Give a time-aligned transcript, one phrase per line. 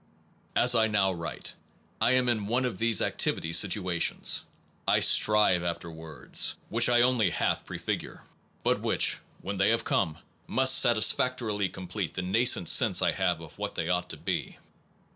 [0.55, 1.53] As I now write,
[2.01, 4.43] I am in one of these activity situations.
[4.87, 8.23] I strive after words, which I only half prefigure,
[8.63, 10.55] but which, when they shall have 210 NOVELTY AND CAUSATION come,
[10.95, 14.57] must satisfactorily complete the nascent sense I have of what they ought to be.